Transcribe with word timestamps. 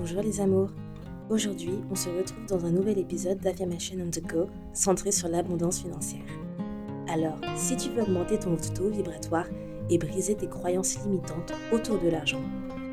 Bonjour 0.00 0.22
les 0.22 0.40
amours. 0.40 0.70
Aujourd'hui, 1.28 1.72
on 1.90 1.96
se 1.96 2.08
retrouve 2.08 2.46
dans 2.46 2.64
un 2.64 2.70
nouvel 2.70 2.98
épisode 2.98 3.40
d'Affirmation 3.40 3.96
on 4.00 4.10
the 4.10 4.22
Go 4.24 4.46
centré 4.72 5.10
sur 5.10 5.28
l'abondance 5.28 5.80
financière. 5.80 6.22
Alors, 7.08 7.36
si 7.56 7.76
tu 7.76 7.88
veux 7.90 8.02
augmenter 8.02 8.38
ton 8.38 8.56
taux 8.76 8.90
vibratoire 8.90 9.46
et 9.90 9.98
briser 9.98 10.36
tes 10.36 10.46
croyances 10.46 11.00
limitantes 11.02 11.52
autour 11.72 11.98
de 11.98 12.10
l'argent, 12.10 12.40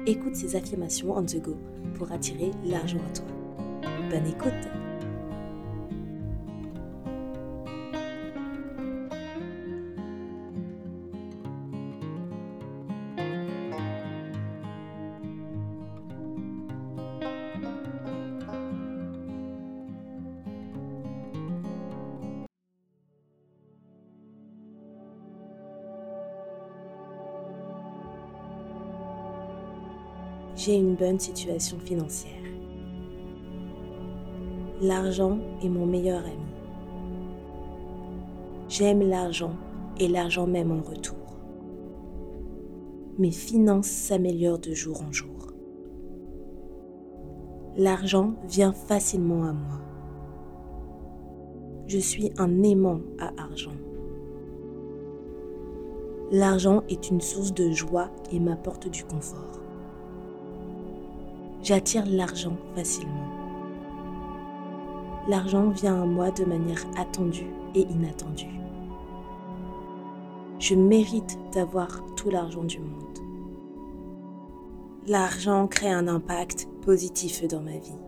écoute 0.07 0.35
ces 0.35 0.55
affirmations 0.55 1.15
on 1.15 1.23
the 1.23 1.39
go 1.39 1.55
pour 1.93 2.11
attirer 2.11 2.49
l'argent 2.65 2.99
à 3.07 3.15
toi. 3.15 3.27
Bonne 4.09 4.25
écoute 4.25 4.84
J'ai 30.65 30.77
une 30.77 30.95
bonne 30.95 31.19
situation 31.19 31.77
financière. 31.77 32.31
L'argent 34.81 35.37
est 35.61 35.69
mon 35.69 35.85
meilleur 35.85 36.25
ami. 36.25 36.55
J'aime 38.67 39.07
l'argent 39.07 39.53
et 39.99 40.07
l'argent 40.07 40.47
m'aime 40.47 40.71
en 40.71 40.81
retour. 40.81 41.37
Mes 43.19 43.29
finances 43.29 43.85
s'améliorent 43.85 44.57
de 44.57 44.73
jour 44.73 45.03
en 45.07 45.11
jour. 45.11 45.53
L'argent 47.77 48.33
vient 48.47 48.73
facilement 48.73 49.43
à 49.43 49.53
moi. 49.53 49.81
Je 51.85 51.99
suis 51.99 52.31
un 52.39 52.63
aimant 52.63 53.01
à 53.19 53.31
argent. 53.39 53.77
L'argent 56.31 56.81
est 56.89 57.11
une 57.11 57.21
source 57.21 57.53
de 57.53 57.69
joie 57.69 58.09
et 58.31 58.39
m'apporte 58.39 58.89
du 58.89 59.03
confort 59.03 59.61
j'attire 61.65 62.05
l'argent 62.05 62.55
facilement. 62.75 63.27
L'argent 65.27 65.69
vient 65.69 65.99
à 66.03 66.05
moi 66.05 66.29
de 66.29 66.45
manière 66.45 66.85
attendue 66.95 67.49
et 67.73 67.81
inattendue. 67.81 68.59
Je 70.59 70.75
mérite 70.75 71.39
d'avoir 71.53 72.05
tout 72.15 72.29
l'argent 72.29 72.63
du 72.63 72.79
monde. 72.79 73.17
L'argent 75.07 75.67
crée 75.67 75.91
un 75.91 76.07
impact 76.07 76.67
positif 76.83 77.47
dans 77.47 77.61
ma 77.61 77.77
vie. 77.77 77.99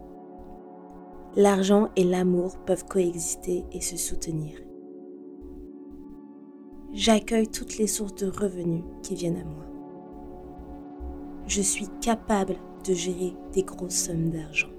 L'argent 1.36 1.90
et 1.96 2.04
l'amour 2.04 2.60
peuvent 2.60 2.86
coexister 2.86 3.64
et 3.72 3.82
se 3.82 3.98
soutenir. 3.98 4.60
J'accueille 6.94 7.48
toutes 7.48 7.80
les 7.80 7.88
sources 7.88 8.16
de 8.16 8.28
revenus 8.28 8.84
qui 9.02 9.16
viennent 9.16 9.42
à 9.42 9.44
moi. 9.44 9.66
Je 11.48 11.62
suis 11.62 11.88
capable 12.02 12.56
de 12.88 12.94
gérer 12.94 13.34
des 13.54 13.64
grosses 13.64 14.06
sommes 14.06 14.30
d'argent. 14.30 14.70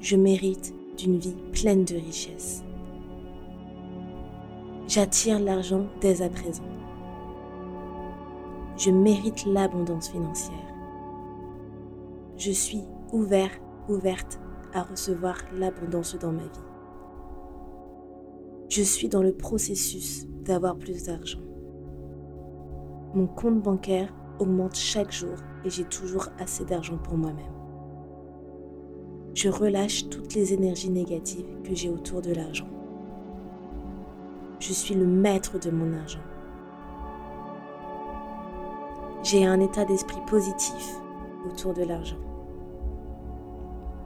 Je 0.00 0.16
mérite 0.16 0.72
d'une 0.96 1.18
vie 1.18 1.36
pleine 1.52 1.84
de 1.84 1.94
richesses. 1.94 2.62
J'attire 4.88 5.38
l'argent 5.38 5.86
dès 6.00 6.22
à 6.22 6.30
présent. 6.30 6.62
Je 8.78 8.90
mérite 8.90 9.44
l'abondance 9.46 10.08
financière. 10.08 10.74
Je 12.36 12.50
suis 12.50 12.82
ouvert, 13.12 13.50
ouverte 13.88 14.38
à 14.72 14.84
recevoir 14.84 15.36
l'abondance 15.54 16.16
dans 16.18 16.32
ma 16.32 16.42
vie. 16.42 16.66
Je 18.68 18.82
suis 18.82 19.08
dans 19.08 19.22
le 19.22 19.32
processus 19.32 20.26
d'avoir 20.44 20.76
plus 20.76 21.04
d'argent. 21.04 21.40
Mon 23.14 23.26
compte 23.26 23.62
bancaire 23.62 24.14
augmente 24.38 24.76
chaque 24.76 25.12
jour 25.12 25.36
j'ai 25.68 25.84
toujours 25.84 26.28
assez 26.38 26.64
d'argent 26.64 26.98
pour 26.98 27.16
moi-même. 27.16 27.52
Je 29.34 29.48
relâche 29.48 30.08
toutes 30.08 30.34
les 30.34 30.54
énergies 30.54 30.90
négatives 30.90 31.46
que 31.62 31.74
j'ai 31.74 31.90
autour 31.90 32.22
de 32.22 32.32
l'argent. 32.32 32.68
Je 34.60 34.72
suis 34.72 34.94
le 34.94 35.06
maître 35.06 35.58
de 35.58 35.70
mon 35.70 35.92
argent. 35.92 36.20
J'ai 39.22 39.44
un 39.44 39.60
état 39.60 39.84
d'esprit 39.84 40.20
positif 40.26 40.96
autour 41.46 41.74
de 41.74 41.82
l'argent. 41.82 42.16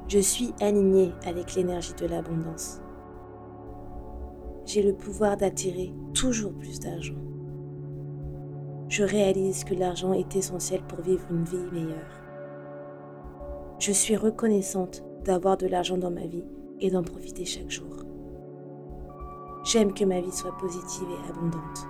Je 0.08 0.18
suis 0.18 0.52
aligné 0.60 1.12
avec 1.24 1.54
l'énergie 1.54 1.94
de 1.94 2.06
l'abondance. 2.06 2.80
J'ai 4.66 4.82
le 4.82 4.94
pouvoir 4.94 5.36
d'attirer 5.36 5.92
toujours 6.14 6.52
plus 6.52 6.80
d'argent 6.80 7.14
je 8.90 9.04
réalise 9.04 9.62
que 9.62 9.74
l'argent 9.74 10.12
est 10.12 10.34
essentiel 10.34 10.82
pour 10.82 11.00
vivre 11.00 11.24
une 11.30 11.44
vie 11.44 11.70
meilleure. 11.72 12.10
Je 13.78 13.92
suis 13.92 14.16
reconnaissante 14.16 15.04
d'avoir 15.24 15.56
de 15.56 15.68
l'argent 15.68 15.96
dans 15.96 16.10
ma 16.10 16.26
vie 16.26 16.44
et 16.80 16.90
d'en 16.90 17.04
profiter 17.04 17.44
chaque 17.44 17.70
jour. 17.70 17.86
J'aime 19.62 19.94
que 19.94 20.04
ma 20.04 20.20
vie 20.20 20.32
soit 20.32 20.56
positive 20.58 21.06
et 21.08 21.30
abondante. 21.30 21.86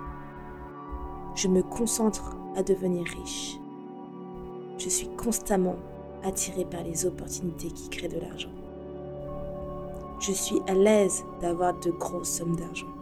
Je 1.33 1.47
me 1.47 1.63
concentre 1.63 2.37
à 2.55 2.61
devenir 2.61 3.03
riche. 3.07 3.57
Je 4.77 4.89
suis 4.89 5.09
constamment 5.15 5.77
attirée 6.23 6.65
par 6.65 6.83
les 6.83 7.07
opportunités 7.07 7.69
qui 7.69 7.89
créent 7.89 8.09
de 8.09 8.19
l'argent. 8.19 8.53
Je 10.19 10.33
suis 10.33 10.61
à 10.67 10.75
l'aise 10.75 11.23
d'avoir 11.41 11.79
de 11.79 11.89
grosses 11.89 12.29
sommes 12.29 12.55
d'argent. 12.55 12.93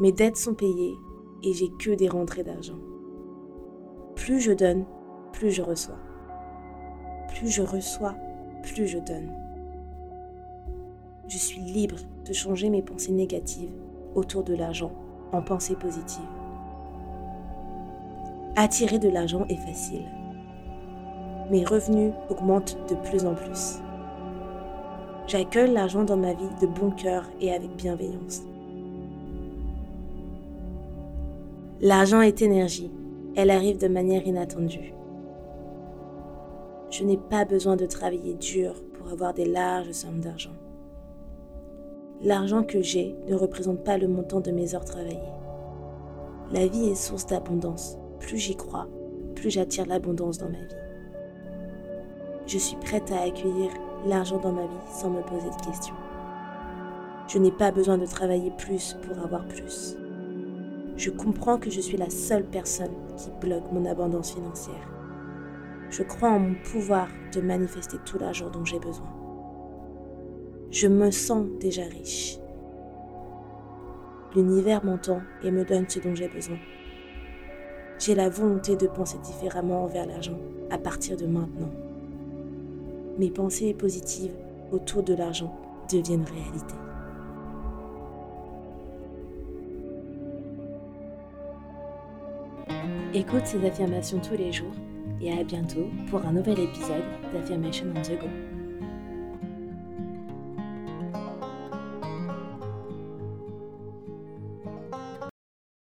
Mes 0.00 0.10
dettes 0.10 0.36
sont 0.36 0.54
payées 0.54 0.96
et 1.42 1.52
j'ai 1.52 1.70
que 1.78 1.90
des 1.90 2.08
rentrées 2.08 2.42
d'argent. 2.42 2.78
Plus 4.14 4.40
je 4.40 4.52
donne, 4.52 4.84
plus 5.32 5.50
je 5.50 5.62
reçois. 5.62 5.98
Plus 7.28 7.48
je 7.48 7.62
reçois, 7.62 8.14
plus 8.62 8.86
je 8.86 8.98
donne. 8.98 9.30
Je 11.28 11.38
suis 11.38 11.60
libre 11.60 11.98
de 12.26 12.32
changer 12.32 12.70
mes 12.70 12.82
pensées 12.82 13.12
négatives 13.12 13.72
autour 14.14 14.42
de 14.42 14.54
l'argent 14.54 14.92
en 15.32 15.42
pensées 15.42 15.76
positives. 15.76 16.22
Attirer 18.56 18.98
de 18.98 19.08
l'argent 19.08 19.44
est 19.48 19.56
facile. 19.56 20.04
Mes 21.50 21.64
revenus 21.64 22.12
augmentent 22.28 22.76
de 22.88 22.94
plus 22.94 23.24
en 23.24 23.34
plus. 23.34 23.78
J'accueille 25.26 25.70
l'argent 25.70 26.04
dans 26.04 26.16
ma 26.16 26.32
vie 26.32 26.48
de 26.60 26.66
bon 26.66 26.90
cœur 26.90 27.24
et 27.40 27.52
avec 27.52 27.70
bienveillance. 27.76 28.42
L'argent 31.80 32.22
est 32.22 32.42
énergie. 32.42 32.90
Elle 33.36 33.52
arrive 33.52 33.78
de 33.78 33.86
manière 33.86 34.26
inattendue. 34.26 34.92
Je 36.90 37.04
n'ai 37.04 37.16
pas 37.16 37.44
besoin 37.44 37.76
de 37.76 37.86
travailler 37.86 38.34
dur 38.34 38.82
pour 38.94 39.12
avoir 39.12 39.32
des 39.32 39.44
larges 39.44 39.92
sommes 39.92 40.18
d'argent. 40.18 40.56
L'argent 42.20 42.64
que 42.64 42.82
j'ai 42.82 43.14
ne 43.28 43.36
représente 43.36 43.84
pas 43.84 43.96
le 43.96 44.08
montant 44.08 44.40
de 44.40 44.50
mes 44.50 44.74
heures 44.74 44.84
travaillées. 44.84 45.20
La 46.50 46.66
vie 46.66 46.88
est 46.88 46.96
source 46.96 47.26
d'abondance. 47.26 47.96
Plus 48.18 48.38
j'y 48.38 48.56
crois, 48.56 48.88
plus 49.36 49.50
j'attire 49.50 49.86
l'abondance 49.86 50.38
dans 50.38 50.50
ma 50.50 50.58
vie. 50.58 50.74
Je 52.48 52.58
suis 52.58 52.76
prête 52.78 53.12
à 53.12 53.22
accueillir 53.22 53.70
l'argent 54.04 54.40
dans 54.40 54.52
ma 54.52 54.62
vie 54.62 54.92
sans 54.92 55.10
me 55.10 55.22
poser 55.22 55.48
de 55.48 55.64
questions. 55.64 55.94
Je 57.28 57.38
n'ai 57.38 57.52
pas 57.52 57.70
besoin 57.70 57.98
de 57.98 58.06
travailler 58.06 58.50
plus 58.58 58.96
pour 59.06 59.22
avoir 59.22 59.46
plus 59.46 59.96
je 60.98 61.10
comprends 61.10 61.58
que 61.58 61.70
je 61.70 61.80
suis 61.80 61.96
la 61.96 62.10
seule 62.10 62.44
personne 62.44 62.90
qui 63.16 63.30
bloque 63.40 63.70
mon 63.72 63.86
abondance 63.86 64.34
financière. 64.34 64.90
Je 65.90 66.02
crois 66.02 66.30
en 66.30 66.40
mon 66.40 66.54
pouvoir 66.56 67.08
de 67.32 67.40
manifester 67.40 67.98
tout 68.04 68.18
l'argent 68.18 68.50
dont 68.50 68.64
j'ai 68.64 68.80
besoin. 68.80 69.06
Je 70.72 70.88
me 70.88 71.12
sens 71.12 71.46
déjà 71.60 71.84
riche. 71.84 72.38
L'univers 74.34 74.84
m'entend 74.84 75.22
et 75.44 75.52
me 75.52 75.64
donne 75.64 75.88
ce 75.88 76.00
dont 76.00 76.16
j'ai 76.16 76.28
besoin. 76.28 76.58
J'ai 78.00 78.16
la 78.16 78.28
volonté 78.28 78.76
de 78.76 78.88
penser 78.88 79.18
différemment 79.22 79.84
envers 79.84 80.06
l'argent 80.06 80.38
à 80.70 80.78
partir 80.78 81.16
de 81.16 81.26
maintenant. 81.26 81.70
Mes 83.18 83.30
pensées 83.30 83.72
positives 83.72 84.34
autour 84.72 85.04
de 85.04 85.14
l'argent 85.14 85.56
deviennent 85.90 86.24
réalité. 86.24 86.74
Écoute 93.14 93.46
ces 93.46 93.64
affirmations 93.66 94.20
tous 94.20 94.36
les 94.36 94.52
jours 94.52 94.74
et 95.20 95.32
à 95.32 95.42
bientôt 95.44 95.88
pour 96.10 96.24
un 96.24 96.32
nouvel 96.32 96.60
épisode 96.60 97.04
d'Affirmation 97.32 97.86
on 97.94 98.02
the 98.02 98.20
Go. 98.20 98.57